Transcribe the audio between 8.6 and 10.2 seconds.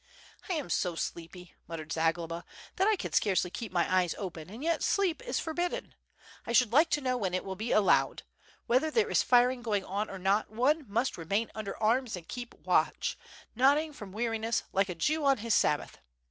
Whether there is firing going on or